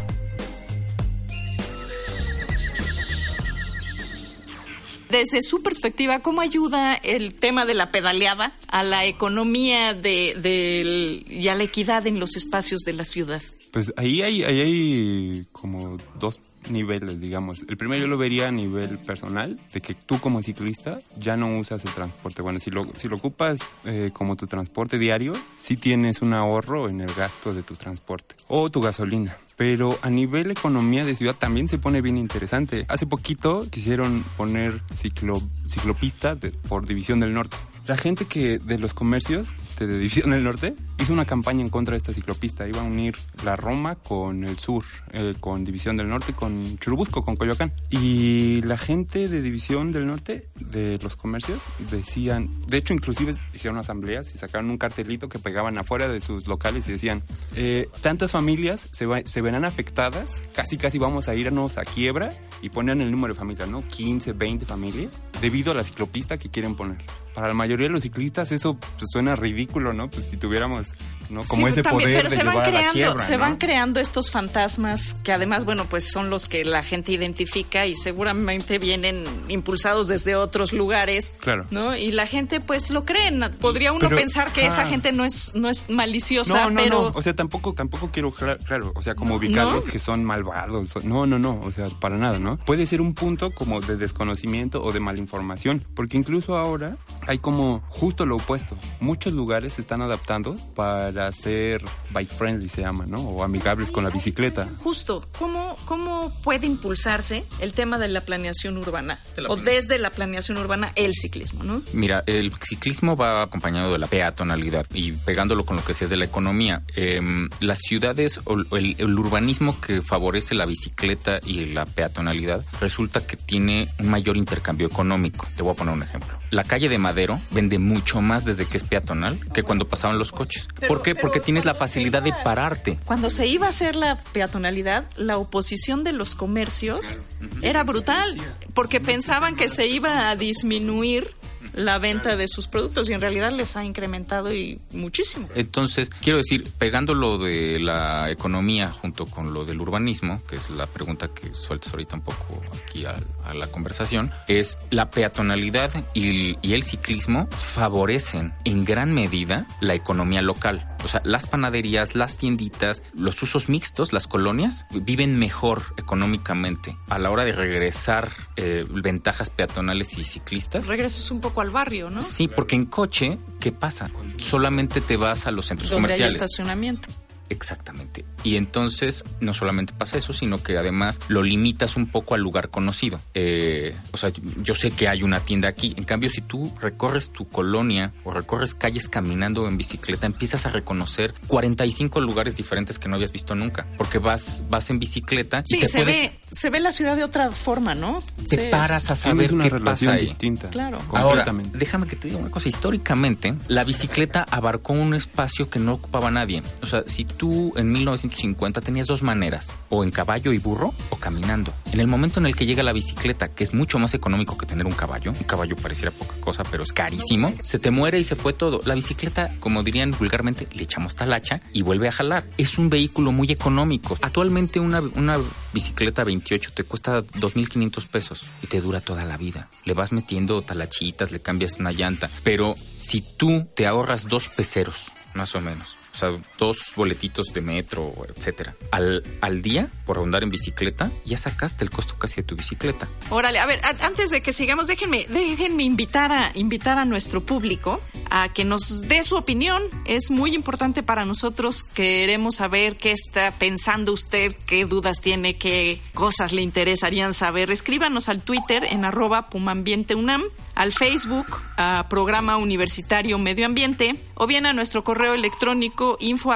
Desde 5.17 5.41
su 5.41 5.63
perspectiva, 5.63 6.19
¿cómo 6.19 6.43
ayuda 6.43 6.93
el 6.93 7.33
tema 7.33 7.65
de 7.65 7.73
la 7.73 7.91
pedaleada 7.91 8.53
a 8.69 8.83
la 8.83 9.07
economía 9.07 9.95
de, 9.95 11.25
y 11.27 11.49
a 11.49 11.55
la 11.55 11.63
equidad 11.63 12.07
en 12.07 12.21
los 12.21 12.37
espacios 12.37 12.81
de 12.83 12.93
la 12.93 13.05
ciudad? 13.05 13.41
Pues 13.71 13.95
ahí 13.97 14.21
hay, 14.21 14.45
ahí 14.45 14.61
hay 14.61 15.47
como 15.53 15.97
dos 16.19 16.39
niveles, 16.69 17.19
digamos. 17.19 17.65
El 17.67 17.79
primero 17.79 18.03
yo 18.03 18.09
lo 18.09 18.19
vería 18.19 18.49
a 18.49 18.51
nivel 18.51 18.99
personal, 18.99 19.59
de 19.73 19.81
que 19.81 19.95
tú 19.95 20.21
como 20.21 20.43
ciclista 20.43 20.99
ya 21.19 21.39
no 21.39 21.59
usas 21.59 21.83
el 21.87 21.95
transporte. 21.95 22.43
Bueno, 22.43 22.61
si 22.61 22.71
lo, 22.71 22.87
si 22.99 23.09
lo 23.09 23.17
ocupas 23.17 23.59
eh, 23.87 24.11
como 24.13 24.37
tu 24.37 24.47
transporte 24.47 24.99
diario, 24.99 25.33
sí 25.57 25.79
tienes 25.79 26.21
un 26.21 26.35
ahorro 26.35 26.91
en 26.91 27.01
el 27.01 27.15
gasto 27.15 27.55
de 27.55 27.63
tu 27.63 27.75
transporte 27.75 28.35
o 28.49 28.71
tu 28.71 28.83
gasolina. 28.83 29.35
Pero 29.57 29.99
a 30.03 30.11
nivel 30.11 30.51
economía 30.51 31.05
de 31.05 31.17
ciudad 31.17 31.35
también 31.35 31.67
se 31.69 31.79
pone 31.79 32.03
bien 32.03 32.19
interesante. 32.19 32.85
Hace 32.89 33.07
poquito 33.07 33.67
quisieron 33.71 34.23
poner 34.37 34.83
ciclo, 34.95 35.41
ciclopista 35.67 36.35
de- 36.37 36.51
por 36.51 36.87
División 36.87 37.21
del 37.21 37.33
Norte. 37.33 37.57
La 37.87 37.97
gente 37.97 38.25
que 38.25 38.59
de 38.59 38.81
los 38.81 38.95
comercios 38.95 39.55
este, 39.63 39.87
de 39.87 39.99
División 39.99 40.31
del 40.31 40.43
Norte 40.43 40.75
hizo 40.99 41.13
una 41.13 41.25
campaña 41.25 41.61
en 41.63 41.69
contra 41.69 41.93
de 41.93 41.99
esta 41.99 42.13
ciclopista. 42.13 42.67
Iba 42.67 42.81
a 42.81 42.85
unir 42.85 43.15
la 43.45 43.55
Roma 43.55 43.95
con 43.95 44.43
el 44.43 44.59
sur, 44.59 44.83
eh, 45.13 45.35
con 45.39 45.65
División 45.65 45.95
del 45.95 46.09
Norte, 46.09 46.33
con 46.33 46.79
Churubusco, 46.79 47.23
con 47.25 47.37
Coyoacán. 47.37 47.73
Y 47.91 48.61
la 48.63 48.77
gente 48.77 49.29
de 49.29 49.41
División 49.41 49.93
del 49.93 50.09
Norte, 50.09 50.49
de 50.57 50.99
los 51.01 51.15
comercios, 51.15 51.61
decían, 51.93 52.51
de 52.67 52.79
hecho 52.79 52.93
inclusive 52.93 53.37
hicieron 53.55 53.79
asambleas 53.79 54.35
y 54.35 54.39
sacaron 54.39 54.69
un 54.69 54.79
cartelito 54.79 55.29
que 55.29 55.39
pegaban 55.39 55.79
afuera 55.79 56.09
de 56.09 56.21
sus 56.21 56.49
locales 56.49 56.89
y 56.89 56.93
decían, 56.93 57.23
eh, 57.55 57.89
tantas 58.03 58.33
familias 58.33 58.89
se, 58.91 59.07
va- 59.07 59.23
se 59.25 59.41
verán 59.47 59.65
afectadas, 59.65 60.43
casi 60.53 60.77
casi 60.77 60.99
vamos 60.99 61.29
a 61.29 61.35
irnos 61.37 61.79
a 61.79 61.85
quiebra 61.85 62.31
y 62.63 62.71
ponían 62.71 63.01
el 63.01 63.13
número 63.13 63.33
de 63.33 63.39
familias, 63.39 63.69
¿no? 63.69 63.87
15, 63.87 64.33
20 64.33 64.67
familias, 64.67 65.23
debido 65.41 65.71
a 65.71 65.75
la 65.75 65.85
ciclopista 65.85 66.37
que 66.37 66.51
quieren 66.51 66.75
poner. 66.75 66.99
Para 67.33 67.47
la 67.47 67.55
mayoría 67.55 67.87
de 67.87 67.93
los 67.93 68.03
ciclistas 68.03 68.51
eso 68.51 68.75
pues, 68.75 69.05
suena 69.07 69.37
ridículo, 69.37 69.93
¿no? 69.93 70.11
Pues 70.11 70.25
si 70.25 70.37
tuviéramos, 70.37 70.89
¿no? 71.31 71.43
Como 71.45 71.67
Sí, 71.67 71.73
ese 71.73 71.83
también, 71.83 72.09
poder 72.11 72.17
pero 72.23 72.31
de 72.31 72.37
se 72.37 72.43
van 72.45 72.53
llevar 72.55 72.69
a 72.69 72.71
la 72.71 72.77
creando, 72.79 72.93
quiebra, 72.93 73.19
se 73.25 73.33
¿no? 73.33 73.39
van 73.39 73.57
creando 73.57 74.01
estos 74.01 74.31
fantasmas 74.31 75.15
que 75.25 75.33
además, 75.33 75.65
bueno, 75.65 75.89
pues 75.89 76.11
son 76.11 76.31
los 76.31 76.49
que 76.49 76.65
la 76.65 76.83
gente 76.83 77.13
identifica 77.13 77.87
y 77.87 77.95
seguramente 77.95 78.79
vienen 78.79 79.25
impulsados 79.49 80.09
desde 80.09 80.37
otros 80.37 80.73
lugares, 80.73 81.35
Claro. 81.41 81.65
¿no? 81.71 81.97
Y 81.97 82.13
la 82.13 82.27
gente 82.27 82.61
pues 82.61 82.91
lo 82.91 83.05
creen. 83.05 83.41
Podría 83.61 83.93
uno 83.93 84.01
Pero, 84.09 84.17
pensar 84.17 84.53
que 84.53 84.67
esa 84.67 84.87
gente 84.87 85.13
no 85.13 85.25
es 85.25 85.55
no 85.55 85.69
es 85.69 85.89
maliciosa, 85.91 86.65
No, 86.65 86.71
no, 86.71 86.81
pero 86.83 87.03
no. 87.03 87.13
O 87.15 87.23
sea, 87.23 87.35
tampoco, 87.35 87.73
tampoco 87.75 88.11
quiero, 88.13 88.33
cla- 88.33 88.59
claro, 88.65 88.93
o 88.95 89.03
sea, 89.03 89.15
como 89.15 89.35
ubicarlos 89.37 89.85
que 89.85 89.99
son 89.99 90.25
malvados. 90.25 91.05
No, 91.05 91.27
no, 91.27 91.39
no. 91.39 91.61
O 91.63 91.73
sea, 91.73 91.89
para 92.01 92.17
nada, 92.17 92.39
¿no? 92.39 92.57
Puede 92.59 92.87
ser 92.87 93.01
un 93.01 93.15
punto 93.15 93.51
como 93.51 93.81
de 93.81 93.97
desconocimiento 93.97 94.83
o 94.83 94.93
de 94.93 95.01
malinformación. 95.01 95.85
Porque 95.95 96.17
incluso 96.17 96.57
ahora 96.57 96.97
hay 97.27 97.39
como 97.39 97.83
justo 97.89 98.27
lo 98.27 98.37
opuesto. 98.37 98.77
Muchos 99.01 99.33
lugares 99.33 99.75
se 99.75 99.81
están 99.81 100.03
adaptando 100.03 100.57
para 100.75 101.11
ser 101.33 101.83
bike 102.11 102.31
friendly, 102.31 102.69
se 102.69 102.83
llama, 102.83 103.07
¿no? 103.07 103.19
O 103.19 103.43
amigables 103.43 103.91
con 103.91 104.05
la 104.05 104.11
bicicleta. 104.11 104.69
Justo, 104.79 105.27
¿cómo, 105.39 105.77
¿cómo 105.85 106.33
puede 106.43 106.67
impulsarse 106.67 107.45
el 107.61 107.73
tema 107.73 107.99
de 107.99 108.09
la 108.09 108.23
planeación 108.23 108.77
urbana? 108.77 109.21
o 109.49 109.57
desde 109.57 109.99
la 109.99 110.11
planeación 110.11 110.59
urbana 110.59 110.93
el 110.97 111.13
ciclismo, 111.15 111.63
¿no? 111.65 111.83
Mira, 111.93 112.23
el 112.27 112.53
ciclismo 112.63 113.17
va 113.17 113.43
acompañado 113.43 113.93
de 113.93 113.99
la 113.99 114.07
peatonalidad 114.07 114.87
y 114.93 115.13
pegándolo 115.13 115.65
con 115.65 115.77
lo 115.77 115.83
que 115.83 115.89
decías 115.89 116.11
de 116.11 116.17
la 116.17 116.25
economía. 116.25 116.83
em, 116.95 117.49
las 117.61 117.81
ciudades 117.81 118.41
o 118.45 118.55
el, 118.77 118.97
el 118.99 119.19
urbanismo 119.19 119.79
que 119.81 120.03
favorece 120.03 120.55
la 120.55 120.67
bicicleta 120.67 121.41
y 121.45 121.67
la 121.67 121.85
peatonalidad 121.87 122.65
resulta 122.81 123.27
que 123.27 123.37
tiene 123.37 123.89
un 123.99 124.09
mayor 124.09 124.37
intercambio 124.37 124.87
económico. 124.87 125.47
Te 125.57 125.63
voy 125.63 125.73
a 125.73 125.77
poner 125.77 125.95
un 125.95 126.03
ejemplo. 126.03 126.37
La 126.51 126.63
calle 126.65 126.89
de 126.89 126.99
Madero 126.99 127.41
vende 127.51 127.79
mucho 127.79 128.21
más 128.21 128.45
desde 128.45 128.67
que 128.67 128.77
es 128.77 128.85
peatonal 128.85 129.39
que 129.53 129.63
cuando 129.63 129.89
pasaban 129.89 130.19
los 130.19 130.31
coches. 130.33 130.69
Pero- 130.79 130.95
¿Por 130.95 131.03
qué? 131.03 131.15
pero 131.15 131.29
Porque 131.29 131.41
tienes 131.41 131.65
la 131.65 131.75
facilidad 131.75 132.23
de 132.23 132.33
pararte. 132.45 132.99
Cuando 133.05 133.31
se 133.31 133.47
iba 133.47 133.67
a 133.67 133.71
hacer 133.71 133.97
la 133.97 134.17
peatonalidad, 134.33 135.11
la 135.17 135.39
oposición 135.39 136.05
de 136.05 136.13
los 136.13 136.35
comercios 136.35 137.21
era 137.63 137.83
brutal, 137.85 138.41
porque 138.75 139.01
pensaban 139.01 139.57
que 139.57 139.69
se 139.69 139.87
iba 139.89 140.29
a 140.31 140.37
disminuir 140.37 141.35
la 141.77 141.99
venta 141.99 142.37
de 142.37 142.49
sus 142.49 142.67
productos 142.67 143.09
y 143.09 143.13
en 143.13 143.21
realidad 143.21 143.53
les 143.53 143.77
ha 143.77 143.85
incrementado 143.85 144.53
y 144.53 144.81
muchísimo. 144.93 145.49
Entonces, 145.55 146.11
quiero 146.11 146.39
decir, 146.39 146.69
pegando 146.79 147.15
lo 147.15 147.39
de 147.39 147.79
la 147.79 148.31
economía 148.31 148.91
junto 148.91 149.27
con 149.27 149.53
lo 149.53 149.65
del 149.65 149.81
urbanismo, 149.81 150.43
que 150.49 150.57
es 150.57 150.71
la 150.71 150.87
pregunta 150.87 151.29
que 151.29 151.55
sueltas 151.55 151.93
ahorita 151.93 152.17
un 152.17 152.23
poco 152.23 152.61
aquí 152.85 153.05
a, 153.05 153.17
a 153.45 153.55
la 153.55 153.67
conversación, 153.69 154.33
es 154.49 154.79
la 154.91 155.11
peatonalidad 155.11 155.93
y, 156.15 156.57
y 156.63 156.75
el 156.75 156.83
ciclismo 156.83 157.47
favorecen 157.51 158.55
en 158.65 158.85
gran 158.85 159.13
medida 159.13 159.67
la 159.81 159.95
economía 159.95 160.43
local. 160.43 160.97
O 161.05 161.09
sea, 161.09 161.21
las 161.25 161.47
panaderías, 161.47 162.17
las 162.17 162.37
tienditas, 162.37 163.03
los 163.15 163.41
usos 163.43 163.69
mixtos, 163.69 164.13
las 164.13 164.27
colonias, 164.27 164.87
viven 164.91 165.39
mejor 165.39 165.83
económicamente 165.99 166.97
a 167.09 167.19
la 167.19 167.31
hora 167.31 167.45
de 167.45 167.53
regresar 167.53 168.31
eh, 168.57 168.85
ventajas 168.89 169.51
peatonales 169.51 170.19
y 170.19 170.25
ciclistas. 170.25 170.87
Regresas 170.87 171.31
un 171.31 171.41
poco 171.41 171.61
al 171.67 171.73
barrio, 171.73 172.09
¿no? 172.11 172.23
Sí, 172.23 172.49
porque 172.49 172.77
en 172.77 172.87
coche, 172.87 173.39
¿qué 173.61 173.73
pasa? 173.73 174.11
Solamente 174.39 175.01
te 175.01 175.17
vas 175.17 175.47
a 175.47 175.51
los 175.51 175.67
centros 175.67 175.91
Donde 175.91 176.13
hay 176.13 176.19
comerciales. 176.19 176.35
estacionamiento. 176.43 177.09
Exactamente. 177.49 178.25
Y 178.43 178.57
entonces 178.57 179.25
no 179.41 179.53
solamente 179.55 179.93
pasa 179.97 180.17
eso, 180.19 180.33
sino 180.33 180.61
que 180.61 180.77
además 180.77 181.21
lo 181.29 181.45
limitas 181.45 181.95
un 181.97 182.09
poco 182.09 182.35
al 182.35 182.41
lugar 182.41 182.71
conocido. 182.71 183.21
Eh, 183.35 183.97
o 184.11 184.17
sea, 184.17 184.33
yo 184.63 184.75
sé 184.75 184.91
que 184.91 185.07
hay 185.07 185.23
una 185.23 185.39
tienda 185.39 185.69
aquí. 185.69 185.95
En 185.97 186.03
cambio, 186.05 186.29
si 186.29 186.41
tú 186.41 186.73
recorres 186.81 187.31
tu 187.31 187.49
colonia 187.49 188.13
o 188.25 188.33
recorres 188.33 188.75
calles 188.75 189.09
caminando 189.09 189.63
o 189.63 189.69
en 189.69 189.77
bicicleta, 189.79 190.27
empiezas 190.27 190.67
a 190.67 190.71
reconocer 190.71 191.35
45 191.47 192.21
lugares 192.21 192.57
diferentes 192.57 192.99
que 192.99 193.09
no 193.09 193.15
habías 193.15 193.31
visto 193.31 193.55
nunca. 193.55 193.87
Porque 193.97 194.19
vas, 194.19 194.65
vas 194.69 194.91
en 194.91 194.99
bicicleta 194.99 195.61
y 195.67 195.75
Sí, 195.77 195.79
te 195.81 195.87
se 195.87 195.99
puedes- 196.03 196.17
ve, 196.17 196.39
se 196.51 196.71
ve 196.71 196.81
la 196.81 196.93
ciudad 196.93 197.17
de 197.17 197.25
otra 197.25 197.51
forma, 197.51 197.95
¿no? 197.95 198.23
te 198.49 198.57
Sí, 198.57 198.69
paras 198.71 199.11
a 199.11 199.17
saber 199.17 199.53
una 199.53 199.65
qué 199.65 199.71
relación 199.71 200.13
pasa 200.13 200.19
ahí. 200.19 200.21
distinta. 200.27 200.69
Claro. 200.71 200.99
Ahora, 201.13 201.45
déjame 201.73 202.07
que 202.07 202.17
te 202.17 202.29
diga 202.29 202.41
una 202.41 202.51
cosa. 202.51 202.69
Históricamente, 202.69 203.55
la 203.69 203.85
bicicleta 203.85 204.47
abarcó 204.51 204.93
un 204.93 205.15
espacio 205.15 205.69
que 205.69 205.79
no 205.79 205.95
ocupaba 205.95 206.31
nadie. 206.31 206.63
O 206.83 206.87
sea, 206.87 207.03
si 207.07 207.25
tú 207.25 207.73
en 207.77 207.91
1950 207.93 208.81
tenías 208.81 209.07
dos 209.07 209.23
maneras, 209.23 209.73
o 209.89 210.05
en 210.05 210.11
caballo 210.11 210.53
y 210.53 210.59
burro, 210.59 210.95
o 211.11 211.17
caminando. 211.17 211.73
En 211.93 212.01
el 212.01 212.07
momento 212.07 212.41
en 212.41 212.47
el 212.47 212.55
que 212.57 212.67
llega 212.67 212.83
la 212.83 212.93
bicicleta, 212.93 213.49
que 213.49 213.65
es 213.65 213.75
mucho 213.75 213.99
más 213.99 214.15
económico 214.15 214.57
que 214.57 214.67
tener 214.67 214.87
un 214.87 214.93
caballo, 214.93 215.33
un 215.33 215.45
caballo 215.45 215.77
pareciera 215.77 216.11
poca 216.11 216.35
cosa, 216.41 216.63
pero 216.71 216.83
es 216.83 216.93
carísimo, 216.93 217.53
se 217.63 217.79
te 217.79 217.91
muere 217.91 218.19
y 218.19 218.25
se 218.25 218.37
fue 218.37 218.53
todo. 218.53 218.81
La 218.85 218.95
bicicleta, 218.95 219.51
como 219.61 219.83
dirían 219.83 220.13
vulgarmente, 220.13 220.67
le 220.73 220.83
echamos 220.85 221.15
talacha 221.17 221.61
y 221.73 221.83
vuelve 221.83 222.09
a 222.09 222.13
jalar. 222.13 222.45
Es 222.57 222.79
un 222.79 222.89
vehículo 222.89 223.33
muy 223.33 223.51
económico. 223.51 224.17
Actualmente 224.23 224.81
una, 224.81 225.01
una 225.01 225.39
bicicleta 225.73 226.25
28 226.37 226.73
te 226.73 226.85
cuesta 226.85 227.23
2.500 227.23 228.09
pesos 228.09 228.45
y 228.63 228.67
te 228.67 228.81
dura 228.81 229.01
toda 229.01 229.25
la 229.25 229.37
vida. 229.37 229.69
Le 229.85 229.95
vas 229.95 230.13
metiendo 230.13 230.63
talachitas, 230.63 231.33
le 231.33 231.41
cambias 231.41 231.79
una 231.79 231.93
llanta. 231.93 232.31
Pero 232.45 232.75
si 232.89 233.21
tú 233.21 233.67
te 233.75 233.87
ahorras 233.87 234.27
dos 234.27 234.49
peceros, 234.49 235.13
más 235.35 235.55
o 235.55 235.61
menos. 235.61 235.97
O 236.17 236.19
sea, 236.19 236.33
dos 236.59 236.79
boletitos 236.97 237.49
de 237.53 237.61
metro, 237.61 238.11
etcétera, 238.35 238.75
al, 238.91 239.23
al 239.43 239.61
día 239.61 239.91
por 240.07 240.17
andar 240.17 240.45
en 240.45 240.51
bicicleta, 240.51 241.11
ya 241.27 241.37
sacaste 241.37 241.85
el 241.85 241.91
costo 241.91 242.15
casi 242.19 242.37
de 242.37 242.45
tu 242.45 242.57
bicicleta. 242.57 243.07
Órale, 243.29 243.59
a 243.59 243.67
ver, 243.67 243.83
antes 244.01 244.31
de 244.31 244.41
que 244.41 244.55
sigamos, 244.55 244.87
déjenme, 244.87 245.27
déjenme 245.29 245.83
invitar 245.83 246.33
a 246.33 246.53
invitar 246.55 246.97
a 246.97 247.05
nuestro 247.05 247.43
público 247.43 248.01
a 248.31 248.49
que 248.49 248.65
nos 248.65 249.03
dé 249.03 249.23
su 249.25 249.37
opinión. 249.37 249.83
Es 250.07 250.31
muy 250.31 250.55
importante 250.55 251.03
para 251.03 251.27
nosotros. 251.27 251.85
Queremos 251.85 252.57
saber 252.57 252.97
qué 252.97 253.13
está 253.13 253.51
pensando 253.51 254.15
usted, 254.15 254.57
qué 254.65 254.87
dudas 254.87 255.21
tiene, 255.21 255.59
qué 255.59 256.01
cosas 256.15 256.55
le 256.55 256.63
interesarían 256.63 257.35
saber. 257.35 257.71
Escríbanos 257.71 258.31
al 258.31 258.41
Twitter 258.41 258.85
en 258.89 259.05
arroba 259.05 259.51
pumambienteunam, 259.51 260.45
al 260.77 260.93
Facebook, 260.93 261.47
a 261.77 262.07
Programa 262.09 262.59
Universitario 262.59 263.39
Medio 263.39 263.67
Ambiente, 263.67 264.15
o 264.35 264.47
bien 264.47 264.67
a 264.67 264.73
nuestro 264.73 265.03
correo 265.03 265.35
electrónico 265.35 266.17
info. 266.21 266.53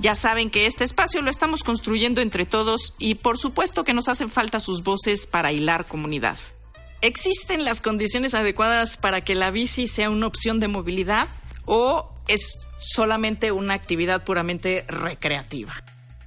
Ya 0.00 0.14
saben 0.14 0.50
que 0.50 0.66
este 0.66 0.84
espacio 0.84 1.22
lo 1.22 1.30
estamos 1.30 1.62
construyendo 1.62 2.20
entre 2.20 2.44
todos 2.44 2.94
y 2.98 3.14
por 3.14 3.38
supuesto 3.38 3.84
que 3.84 3.94
nos 3.94 4.08
hacen 4.08 4.30
falta 4.30 4.60
sus 4.60 4.82
voces 4.82 5.26
para 5.26 5.52
hilar 5.52 5.86
comunidad. 5.86 6.38
¿Existen 7.00 7.64
las 7.64 7.80
condiciones 7.80 8.34
adecuadas 8.34 8.96
para 8.96 9.20
que 9.20 9.36
la 9.36 9.52
bici 9.52 9.86
sea 9.86 10.10
una 10.10 10.26
opción 10.26 10.58
de 10.58 10.66
movilidad 10.66 11.28
o 11.64 12.12
es 12.26 12.68
solamente 12.78 13.52
una 13.52 13.74
actividad 13.74 14.24
puramente 14.24 14.84
recreativa? 14.88 15.74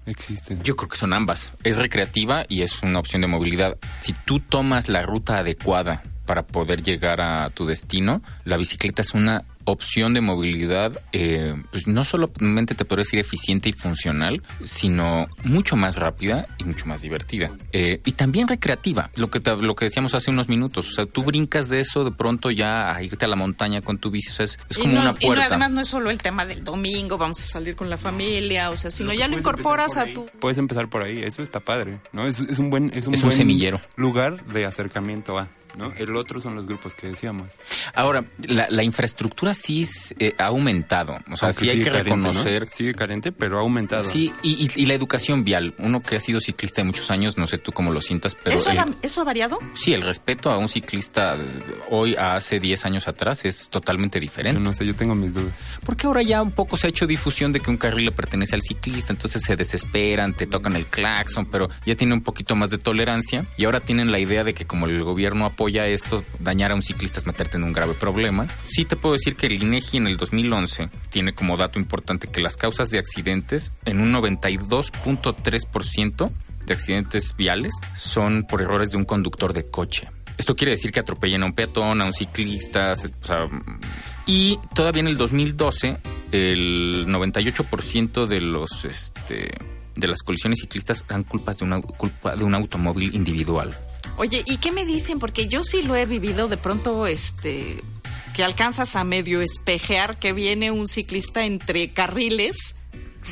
Existen. 0.06 0.62
Yo 0.64 0.76
creo 0.76 0.90
que 0.90 0.98
son 0.98 1.14
ambas. 1.14 1.54
Es 1.64 1.78
recreativa 1.78 2.46
y 2.48 2.62
es 2.62 2.82
una 2.84 3.00
opción 3.00 3.22
de 3.22 3.28
movilidad. 3.28 3.78
Si 4.02 4.14
tú 4.14 4.40
tomas 4.40 4.90
la 4.90 5.04
ruta 5.04 5.38
adecuada 5.38 6.04
para 6.26 6.44
poder 6.44 6.82
llegar 6.82 7.22
a 7.22 7.50
tu 7.50 7.66
destino, 7.66 8.22
la 8.46 8.58
bicicleta 8.58 9.02
es 9.02 9.14
una 9.14 9.46
opción 9.66 10.14
de 10.14 10.22
movilidad, 10.22 11.02
eh, 11.12 11.54
pues 11.72 11.88
no 11.88 12.04
solamente 12.04 12.76
te 12.76 12.86
podría 12.86 13.04
decir 13.04 13.20
eficiente 13.20 13.70
y 13.70 13.74
funcional, 13.74 14.42
sino 14.64 15.28
mucho 15.44 15.76
más 15.76 15.98
rápida 15.98 16.48
y 16.58 16.64
mucho 16.64 16.86
más 16.86 17.02
divertida. 17.02 17.52
Eh, 17.72 18.02
y 18.06 18.12
también 18.14 18.48
recreativa, 18.48 19.10
lo 19.16 19.30
que, 19.30 19.40
te- 19.40 19.56
lo 19.56 19.76
que 19.76 19.86
decíamos 19.86 20.14
hace 20.14 20.32
unos 20.32 20.50
minutos. 20.50 20.90
O 20.90 20.92
sea, 20.94 21.06
tú 21.06 21.24
brincas 21.24 21.70
de 21.70 21.80
eso 21.80 22.04
de 22.04 22.12
pronto 22.12 22.52
ya 22.52 22.96
a 22.96 23.04
irte 23.04 23.26
a 23.26 23.28
la 23.28 23.36
montaña 23.36 23.82
con 23.82 23.98
tu 23.98 24.10
bici. 24.12 24.30
O 24.30 24.34
sea, 24.34 24.46
es, 24.46 24.60
es 24.70 24.78
como 24.78 24.94
no, 24.94 25.02
una 25.02 25.10
y 25.12 25.14
no, 25.14 25.20
puerta. 25.28 25.46
además 25.46 25.72
no 25.72 25.82
es 25.82 25.88
solo 25.88 26.10
el 26.10 26.18
tema 26.18 26.46
del 26.46 26.64
domingo, 26.64 27.18
vamos 27.18 27.40
a 27.40 27.44
salir 27.44 27.76
con 27.76 27.90
la 27.90 27.98
familia, 27.98 28.70
o 28.70 28.78
sea, 28.78 28.92
sino 28.92 29.14
ya 29.14 29.28
lo 29.28 29.38
incorporas 29.38 29.98
a 29.98 30.06
tu... 30.06 30.26
Puedes 30.40 30.58
empezar 30.58 30.90
por 30.90 31.04
ahí, 31.04 31.20
eso 31.20 31.42
está 31.44 31.60
padre, 31.60 32.00
¿no? 32.14 32.28
Es, 32.28 32.40
es 32.40 32.60
un 32.60 32.70
buen, 32.70 32.92
es 32.94 33.08
un 33.08 33.14
Es 33.14 33.20
un 33.22 33.28
buen 33.30 33.38
semillero. 33.38 33.82
lugar 33.96 34.44
de 34.46 34.66
acercamiento 34.66 35.38
a, 35.38 35.48
¿no? 35.78 35.94
El 35.98 36.16
otro 36.16 36.42
son 36.42 36.56
los 36.56 36.66
grupos 36.66 36.94
que 36.96 37.08
decíamos. 37.08 37.58
Ahora, 37.94 38.26
la, 38.48 38.68
la 38.70 38.84
infraestructura 38.84 39.54
sí 39.54 39.82
es, 39.82 40.14
eh, 40.20 40.34
ha 40.38 40.46
aumentado. 40.48 41.18
O 41.32 41.36
sea, 41.38 41.50
Aunque 41.50 41.66
sí 41.66 41.70
hay 41.70 41.78
sigue 41.78 41.86
que 41.86 41.92
carente, 41.92 42.10
¿no? 42.18 42.28
reconocer 42.28 42.68
Sigue 42.68 42.94
carente, 42.94 43.32
pero 43.32 43.58
ha 43.58 43.62
aumentado. 43.62 44.04
Sí, 44.10 44.32
y, 44.42 44.66
y- 44.66 44.82
y 44.82 44.86
la 44.86 44.94
educación 44.94 45.44
vial. 45.44 45.74
Uno 45.78 46.02
que 46.02 46.16
ha 46.16 46.20
sido 46.20 46.40
ciclista 46.40 46.82
de 46.82 46.86
muchos 46.88 47.10
años, 47.12 47.38
no 47.38 47.48
sé 47.48 47.58
tú 47.58 47.72
cómo 47.72 47.92
lo 47.92 48.02
sientas, 48.02 48.36
pero 48.36 48.56
¿Eso, 48.56 48.70
el- 48.72 48.80
ha, 48.80 48.88
¿Eso 49.02 49.22
ha 49.22 49.24
variado? 49.24 49.58
sí, 49.74 49.94
el 49.94 50.02
respeto 50.02 50.50
a 50.52 50.58
un 50.58 50.68
ciclista 50.68 51.36
eh, 51.36 51.40
hoy 51.90 52.16
a 52.16 52.36
hace 52.36 52.60
10 52.60 52.86
años 52.86 53.08
atrás 53.08 53.46
es 53.46 53.70
totalmente 53.70 54.20
Yo 54.20 54.22
diferente. 54.22 54.60
no 54.60 54.74
sé, 54.74 54.86
yo 54.86 54.96
tengo 54.96 55.16
mis 55.16 55.34
dudas. 55.34 55.54
Porque 55.86 56.08
ahora 56.08 56.22
ya 56.22 56.42
un 56.42 56.52
poco 56.52 56.78
se 56.78 56.88
ha 56.88 56.90
hecho 56.90 57.06
difusión 57.08 57.52
de 57.52 57.60
que 57.60 57.70
un 57.70 57.78
carril 57.78 58.06
le 58.06 58.12
pertenece 58.12 58.56
al 58.56 58.62
ciclista, 58.62 59.14
entonces 59.14 59.42
se 59.44 59.56
desesperan, 59.56 60.34
te 60.34 60.48
tocan 60.48 60.76
el 60.76 60.86
claxon, 60.88 61.48
pero 61.50 61.70
ya 61.86 61.96
tiene 61.96 62.14
un 62.14 62.22
poquito 62.22 62.56
más 62.56 62.70
de 62.70 62.78
tolerancia 62.78 63.46
y 63.58 63.66
ahora 63.66 63.80
tienen 63.82 64.12
la 64.12 64.20
idea 64.20 64.44
de 64.44 64.54
que 64.54 64.66
como 64.66 64.86
el 64.86 65.04
gobierno 65.04 65.46
apoya 65.62 65.86
esto, 65.86 66.26
dañar 66.40 66.72
a 66.72 66.76
un 66.76 66.82
ciclista 66.82 67.20
es 67.20 67.28
meterte 67.28 67.58
en 67.58 67.64
un 67.64 67.72
grave 67.72 67.94
problema. 67.94 68.48
Sí 68.64 68.84
te 68.84 68.96
puedo 68.96 69.14
decir 69.14 69.36
que 69.36 69.46
el 69.46 69.62
INEGI 69.62 69.98
en 69.98 70.08
el 70.08 70.18
2011 70.18 70.90
tiene 71.12 71.36
como 71.36 71.56
dato 71.56 71.78
importante 71.78 72.30
que 72.30 72.42
las 72.42 72.58
causas 72.58 72.90
de 72.90 72.98
accidentes 72.98 73.72
en 73.86 74.02
un 74.02 74.12
92.3% 74.12 76.32
de 76.66 76.74
accidentes 76.74 77.36
viales 77.38 77.76
son 77.96 78.48
por 78.50 78.64
errores 78.64 78.90
de 78.90 78.98
un 78.98 79.04
conductor 79.04 79.54
de 79.54 79.68
coche. 79.68 80.10
Esto 80.40 80.56
quiere 80.56 80.72
decir 80.72 80.92
que 80.92 81.00
atropellan 81.00 81.44
a 81.44 81.46
un 81.46 81.54
peatón, 81.54 82.02
a 82.02 82.06
un 82.06 82.14
ciclista, 82.14 82.94
y 84.26 84.58
todavía 84.74 85.02
en 85.02 85.10
el 85.10 85.18
2012 85.18 86.00
el 86.32 87.06
98% 87.06 88.26
de 88.26 88.42
los 88.42 88.84
este 88.86 89.52
de 89.96 90.08
las 90.08 90.20
colisiones 90.24 90.60
ciclistas 90.60 91.04
eran 91.10 91.24
culpas 91.24 91.58
de 91.58 91.66
una 91.66 91.82
culpa 91.82 92.36
de 92.36 92.44
un 92.44 92.56
automóvil 92.56 93.14
individual. 93.14 93.78
Oye, 94.18 94.44
¿y 94.46 94.58
qué 94.58 94.72
me 94.72 94.86
dicen? 94.86 95.20
Porque 95.20 95.48
yo 95.48 95.64
sí 95.64 95.82
lo 95.84 95.96
he 95.96 96.06
vivido 96.06 96.48
de 96.48 96.58
pronto, 96.58 97.08
este, 97.08 97.82
que 98.34 98.44
alcanzas 98.44 98.96
a 98.96 99.04
medio 99.04 99.42
espejear 99.42 100.20
que 100.20 100.34
viene 100.34 100.72
un 100.72 100.88
ciclista 100.88 101.46
entre 101.46 101.94
carriles, 101.94 102.76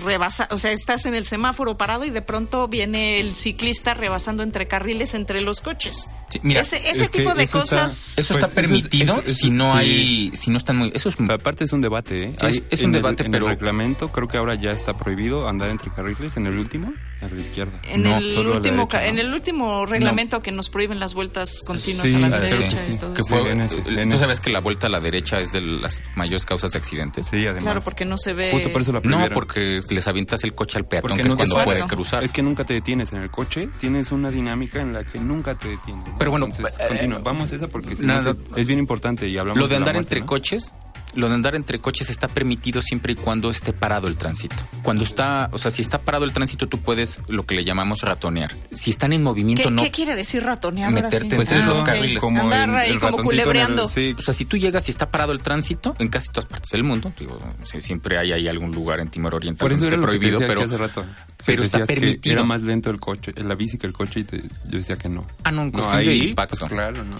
rebasa, 0.06 0.48
o 0.52 0.58
sea, 0.58 0.72
estás 0.72 1.06
en 1.06 1.16
el 1.16 1.26
semáforo 1.26 1.78
parado 1.78 2.06
y 2.06 2.10
de 2.10 2.22
pronto 2.22 2.68
viene 2.68 3.20
el 3.20 3.36
ciclista 3.36 3.94
rebasando 3.94 4.44
entre 4.44 4.68
carriles 4.68 5.14
entre 5.14 5.42
los 5.42 5.62
coches. 5.62 6.08
Sí, 6.30 6.40
mira, 6.44 6.62
ese 6.62 6.78
ese 6.78 7.04
es 7.04 7.10
que 7.10 7.20
tipo 7.20 7.34
de 7.34 7.44
eso 7.44 7.64
está- 7.64 7.82
cosas. 7.82 8.18
Eso 8.20 8.34
Pues, 8.34 8.44
está 8.44 8.46
eso 8.46 8.46
es- 8.48 8.52
permitido 8.54 9.14
eso- 9.20 9.24
eso- 9.28 9.34
si 9.40 9.50
no 9.50 9.74
sí. 9.74 9.80
hay 9.80 10.32
si 10.36 10.52
no 10.52 10.58
están 10.58 10.78
muy 10.78 10.92
eso 10.94 11.10
es 11.10 11.16
aparte 11.30 11.64
es 11.64 11.74
un 11.74 11.82
debate, 11.82 12.24
¿eh? 12.26 12.36
Sí, 12.40 12.46
es- 12.48 12.62
es 12.70 12.80
un 12.82 12.86
en 12.90 12.96
el- 12.96 13.02
debate, 13.02 13.24
en 13.26 13.32
pero- 13.32 13.48
el 13.48 13.54
reglamento 13.56 14.12
creo 14.12 14.28
que 14.28 14.38
ahora 14.38 14.54
ya 14.56 14.72
está 14.72 14.96
prohibido 14.96 15.48
andar 15.48 15.70
entre 15.72 15.92
carriles 15.92 16.38
en 16.38 16.46
el 16.46 16.58
último, 16.60 16.94
a 17.22 17.28
la 17.28 17.42
izquierda. 17.42 17.82
En, 17.90 18.04
No, 18.04 18.18
el 18.18 18.34
solo 18.34 18.54
último, 18.58 18.76
derecha, 18.78 18.98
ca- 19.00 19.04
¿no? 19.04 19.10
en 19.10 19.20
el 19.20 19.34
último 19.34 19.86
reglamento 19.88 20.42
que 20.42 20.52
nos 20.52 20.70
prohíben 20.70 21.00
las 21.00 21.14
vueltas 21.16 21.64
continuas 21.66 22.08
Sí, 22.08 22.16
a 22.24 22.30
la 22.30 22.40
derecha 22.40 22.78
sí. 22.78 22.94
y 22.94 22.98
todo 22.98 23.14
que 23.16 23.22
eso. 23.22 23.30
fue, 23.30 23.42
Sí, 23.44 23.48
en 23.50 23.62
ese, 23.62 23.82
tú 23.82 23.90
en 23.90 24.20
sabes 24.20 24.40
que 24.40 24.50
la 24.52 24.60
vuelta 24.60 24.88
a 24.88 24.90
la 24.90 25.00
derecha 25.00 25.40
es 25.40 25.52
de 25.52 25.62
las 25.62 26.02
mayores 26.16 26.46
causas 26.46 26.72
de 26.72 26.78
accidentes. 26.78 27.28
Sí, 27.28 27.44
además. 27.46 27.64
Claro, 27.64 27.82
porque 27.82 28.06
no 28.06 28.18
se 28.18 28.34
ve. 28.34 28.52
Justo 28.52 28.72
por 28.72 28.82
eso 28.84 28.92
la 28.94 29.02
No, 29.04 29.30
porque 29.34 29.79
les 29.90 30.08
avientas 30.08 30.44
el 30.44 30.54
coche 30.54 30.78
al 30.78 30.86
peatón, 30.86 31.10
Porque 31.10 31.22
que 31.22 31.28
es 31.28 31.34
no 31.34 31.38
cuando 31.38 31.64
puede 31.64 31.82
cruzar. 31.84 32.24
Es 32.24 32.32
que 32.32 32.42
nunca 32.42 32.64
te 32.64 32.74
detienes 32.74 33.12
en 33.14 33.22
el 33.22 33.30
coche, 33.30 33.70
tienes 33.80 34.12
una 34.12 34.32
dinámica 34.32 34.82
en 34.82 34.94
la 34.94 35.04
que 35.04 35.20
nunca 35.20 35.56
te 35.56 35.70
detienes. 35.70 36.08
¿no? 36.08 36.18
Pero 36.18 36.32
bueno, 36.32 36.48
Entonces, 36.48 36.80
eh, 36.80 36.86
continúa. 36.88 37.20
Vamos 37.20 37.52
a 37.52 37.56
esa 37.56 37.68
porque 37.68 37.96
si 37.96 38.06
nada, 38.06 38.34
no 38.50 38.58
es 38.58 38.68
bien 38.68 38.80
importante 38.80 39.28
y 39.28 39.38
hablamos 39.38 39.60
Lo 39.60 39.68
de 39.68 39.76
andar 39.76 39.94
muerte, 39.96 40.16
entre 40.16 40.20
¿no? 40.22 40.26
coches, 40.26 40.74
lo 41.16 41.28
de 41.28 41.36
andar 41.36 41.56
entre 41.56 41.80
coches 41.80 42.10
está 42.10 42.28
permitido 42.28 42.82
siempre 42.82 43.14
y 43.14 43.16
cuando 43.16 43.50
esté 43.50 43.74
parado 43.74 44.08
el 44.08 44.16
tránsito. 44.18 44.56
Cuando 44.84 45.04
está, 45.04 45.50
o 45.52 45.58
sea, 45.58 45.72
si 45.72 45.82
está 45.82 46.00
parado 46.02 46.26
el 46.26 46.34
tránsito, 46.34 46.68
tú 46.68 46.80
puedes 46.82 47.20
lo 47.28 47.46
que 47.46 47.56
le 47.56 47.64
llamamos 47.64 48.02
ratonear. 48.02 48.56
Si 48.72 48.92
están 48.92 49.14
en 49.14 49.24
movimiento, 49.24 49.64
¿Qué, 49.64 49.72
no. 49.72 49.82
qué 49.84 49.92
quiere 49.92 50.16
decir 50.16 50.44
ratonear 50.44 50.90
ahora 50.90 51.02
Meterte 51.04 51.30
sí? 51.30 51.36
Pues 51.36 51.52
es 51.52 51.64
Ah, 51.64 51.68
los 51.68 51.84
carriles. 51.84 52.20
Como 52.20 52.42
Andar 52.42 52.70
el- 52.70 52.76
ahí 52.76 52.92
el 52.92 53.00
como 53.00 53.14
en 53.16 53.20
el- 53.20 53.26
culebreando. 53.26 53.88
sí, 53.88 54.16
O 54.18 54.22
sea, 54.22 54.34
si 54.34 54.46
tú 54.46 54.58
llegas 54.58 54.88
y 54.88 54.92
está 54.92 55.10
parado 55.10 55.32
el 55.32 55.40
tránsito, 55.42 55.96
en 56.00 56.10
casi 56.10 56.30
todas 56.30 56.46
partes 56.46 56.70
del 56.72 56.84
mundo, 56.84 57.12
digo, 57.18 57.40
sí, 57.64 57.82
siempre 57.82 58.18
hay 58.18 58.32
ahí 58.32 58.48
algún 58.48 58.72
lugar 58.72 59.00
en 59.00 59.10
Timor 59.10 59.36
Oriental 59.36 59.60
Por 59.66 59.72
eso 59.72 59.82
donde 59.82 59.96
era 59.96 59.96
esté 59.98 60.06
prohibido, 60.08 60.40
pero, 60.40 60.62
hace 60.64 60.78
rato. 60.78 61.06
pero 61.46 61.64
está 61.64 61.86
permitido. 61.86 62.34
Era 62.34 62.44
más 62.44 62.62
lento 62.62 62.90
el 62.92 63.00
coche, 63.00 63.32
la 63.38 63.56
bici 63.56 63.78
que 63.78 63.88
el 63.88 63.94
coche 63.94 64.22
y 64.22 64.24
te- 64.26 64.42
yo 64.42 64.78
decía 64.78 64.96
que 64.98 65.10
no. 65.10 65.26
Ah, 65.44 65.52
no, 65.52 65.64
en 65.64 65.72
No, 65.72 65.90
de 65.92 65.98
ahí, 65.98 66.30
impacto. 66.30 66.56
pues 66.60 66.72
claro, 66.72 67.04
¿no? 67.04 67.18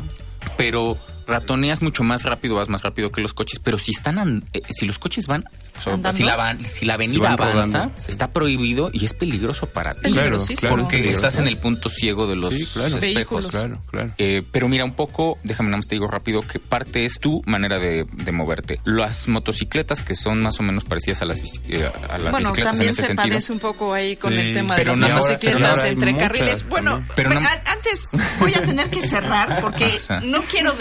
pero 0.58 0.98
ratoneas 1.30 1.82
mucho 1.82 2.04
más 2.04 2.24
rápido, 2.24 2.56
vas 2.56 2.68
más 2.70 2.84
rápido 2.84 3.12
que 3.12 3.22
los 3.22 3.34
coches, 3.34 3.60
pero 3.60 3.78
si 3.78 3.92
están 3.92 4.18
an- 4.20 4.44
eh, 4.54 4.62
si 4.70 4.86
los 4.86 5.00
coches 5.00 5.28
van, 5.28 5.46
o 5.78 5.82
sea, 5.82 5.94
¿Andando? 5.94 6.18
si 6.18 6.24
la 6.24 6.36
van, 6.36 6.66
si 6.66 6.86
la 6.86 6.96
avenida 6.96 7.20
Si 7.20 7.26
avanza, 7.26 7.54
rodando, 7.80 7.94
sí. 8.00 8.06
está 8.12 8.28
prohibido 8.34 8.90
y 8.92 9.06
es 9.06 9.14
peligroso 9.14 9.68
para 9.68 9.94
ti. 9.94 10.02
Peligrosísimo. 10.04 10.60
Claro, 10.74 10.84
porque 10.84 10.98
claro, 10.98 11.12
estás 11.16 11.34
claro. 11.36 11.48
en 11.50 11.56
el 11.56 11.62
punto 11.62 11.90
ciego 11.90 12.28
de 12.28 12.36
los 12.36 12.54
Sí, 12.54 12.66
claro. 12.66 12.98
espejos. 12.98 13.02
Vehículos. 13.02 13.48
Claro, 13.48 13.82
claro. 13.90 14.12
Eh, 14.18 14.44
pero 14.52 14.68
mira, 14.68 14.84
un 14.84 14.96
poco, 14.96 15.38
déjame 15.44 15.70
nada 15.70 15.78
más 15.78 15.88
te 15.88 15.96
digo 15.96 16.08
rápido 16.08 16.42
que 16.42 16.60
parte 16.60 17.06
es 17.06 17.20
tu 17.20 17.42
manera 17.46 17.80
de, 17.80 18.06
de 18.12 18.32
moverte. 18.32 18.80
Las 18.86 19.28
motocicletas, 19.28 20.02
que 20.02 20.16
son 20.16 20.42
más 20.42 20.60
o 20.60 20.64
menos 20.64 20.84
parecidas 20.84 21.22
a 21.22 21.26
las, 21.26 21.42
bici- 21.44 21.62
eh, 21.70 21.86
a 22.10 22.18
las 22.18 22.32
Bueno, 22.32 22.38
bicicletas 22.50 22.58
en 22.58 22.64
también 22.64 22.90
ese 22.90 23.02
se 23.02 23.08
sentido. 23.08 23.28
padece 23.30 23.52
un 23.54 23.60
poco 23.60 23.94
ahí 23.94 24.16
con 24.16 24.34
Sí, 24.34 24.40
el 24.40 24.54
tema 24.54 24.76
de 24.76 24.86
las 24.86 24.98
motocicletas 24.98 25.78
ahora 25.78 25.90
entre 25.90 26.18
carriles. 26.18 26.68
Bueno. 26.68 27.04
Pero 27.16 27.30
no- 27.32 27.40
a- 27.40 27.62
antes 27.72 28.08
voy 28.40 28.54
a 28.54 28.62
tener 28.62 28.90
que 28.90 29.02
cerrar 29.02 29.60
porque 29.62 29.86
O 29.98 30.00
sea. 30.00 30.20
no 30.22 30.42
quiero 30.42 30.74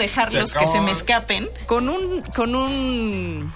dejarlos 0.45 0.55
que 0.55 0.77
se 0.77 0.81
me 0.81 0.91
escapen 0.91 1.49
con 1.65 1.89
un 1.89 2.21
con 2.35 2.55
un 2.55 3.51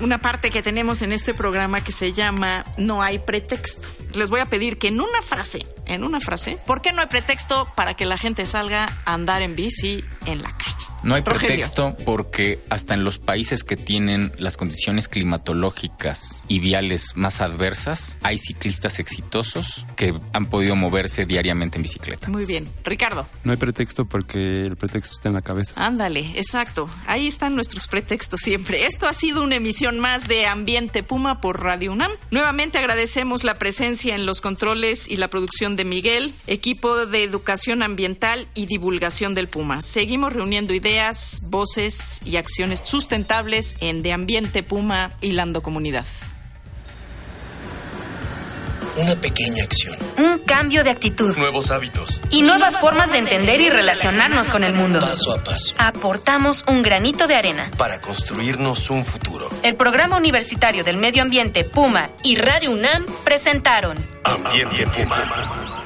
una 0.00 0.18
parte 0.18 0.50
que 0.50 0.62
tenemos 0.62 1.02
en 1.02 1.12
este 1.12 1.34
programa 1.34 1.82
que 1.82 1.92
se 1.92 2.12
llama 2.12 2.64
No 2.76 3.02
hay 3.02 3.18
pretexto. 3.18 3.88
Les 4.14 4.30
voy 4.30 4.40
a 4.40 4.46
pedir 4.46 4.78
que 4.78 4.88
en 4.88 5.00
una 5.00 5.22
frase, 5.22 5.66
en 5.86 6.04
una 6.04 6.20
frase, 6.20 6.58
¿por 6.66 6.80
qué 6.80 6.92
no 6.92 7.00
hay 7.00 7.08
pretexto 7.08 7.68
para 7.74 7.94
que 7.94 8.04
la 8.04 8.16
gente 8.16 8.46
salga 8.46 9.00
a 9.04 9.14
andar 9.14 9.42
en 9.42 9.56
bici 9.56 10.04
en 10.26 10.42
la 10.42 10.50
calle? 10.56 10.87
No 11.02 11.14
hay 11.14 11.22
Rogelio. 11.22 11.48
pretexto 11.48 11.96
porque 12.04 12.58
hasta 12.68 12.94
en 12.94 13.04
los 13.04 13.18
países 13.18 13.64
que 13.64 13.76
tienen 13.76 14.32
las 14.38 14.56
condiciones 14.56 15.08
climatológicas 15.08 16.40
y 16.48 16.58
viales 16.58 17.12
más 17.14 17.40
adversas, 17.40 18.18
hay 18.22 18.38
ciclistas 18.38 18.98
exitosos 18.98 19.86
que 19.96 20.18
han 20.32 20.46
podido 20.46 20.74
moverse 20.76 21.24
diariamente 21.24 21.78
en 21.78 21.82
bicicleta. 21.82 22.28
Muy 22.28 22.44
bien. 22.44 22.68
Ricardo. 22.84 23.26
No 23.44 23.52
hay 23.52 23.58
pretexto 23.58 24.04
porque 24.04 24.66
el 24.66 24.76
pretexto 24.76 25.14
está 25.14 25.28
en 25.28 25.34
la 25.34 25.40
cabeza. 25.40 25.72
Ándale, 25.76 26.20
exacto. 26.34 26.88
Ahí 27.06 27.26
están 27.28 27.54
nuestros 27.54 27.86
pretextos 27.88 28.40
siempre. 28.40 28.86
Esto 28.86 29.06
ha 29.06 29.12
sido 29.12 29.42
una 29.42 29.56
emisión 29.56 29.98
más 30.00 30.26
de 30.28 30.46
Ambiente 30.46 31.02
Puma 31.02 31.40
por 31.40 31.62
Radio 31.62 31.92
UNAM. 31.92 32.12
Nuevamente 32.30 32.78
agradecemos 32.78 33.44
la 33.44 33.58
presencia 33.58 34.14
en 34.14 34.26
los 34.26 34.40
controles 34.40 35.08
y 35.08 35.16
la 35.16 35.28
producción 35.28 35.76
de 35.76 35.84
Miguel, 35.84 36.32
equipo 36.46 37.06
de 37.06 37.22
educación 37.22 37.82
ambiental 37.82 38.46
y 38.54 38.66
divulgación 38.66 39.34
del 39.34 39.48
Puma. 39.48 39.80
Seguimos 39.80 40.32
reuniendo 40.32 40.74
ideas 40.74 40.87
ideas, 40.88 41.42
voces 41.44 42.20
y 42.24 42.36
acciones 42.36 42.80
sustentables 42.82 43.76
en 43.80 44.02
De 44.02 44.12
Ambiente 44.12 44.62
Puma 44.62 45.12
Hilando 45.20 45.60
Comunidad. 45.60 46.06
Una 48.96 49.14
pequeña 49.14 49.62
acción. 49.62 49.96
Un 50.16 50.38
cambio 50.40 50.82
de 50.82 50.90
actitud. 50.90 51.36
Nuevos 51.36 51.70
hábitos. 51.70 52.20
Y 52.30 52.42
nuevas 52.42 52.78
formas 52.78 53.12
de 53.12 53.18
entender 53.18 53.60
y 53.60 53.68
relacionarnos 53.68 54.48
con 54.48 54.64
el 54.64 54.72
mundo. 54.72 54.98
Paso 54.98 55.34
a 55.34 55.44
paso. 55.44 55.74
Aportamos 55.78 56.64
un 56.66 56.82
granito 56.82 57.28
de 57.28 57.36
arena. 57.36 57.70
Para 57.76 58.00
construirnos 58.00 58.90
un 58.90 59.04
futuro. 59.04 59.50
El 59.62 59.76
Programa 59.76 60.16
Universitario 60.16 60.82
del 60.84 60.96
Medio 60.96 61.22
Ambiente 61.22 61.64
Puma 61.64 62.10
y 62.24 62.36
Radio 62.36 62.72
UNAM 62.72 63.04
presentaron 63.24 63.96
Ambiente 64.24 64.86
Puma. 64.86 65.77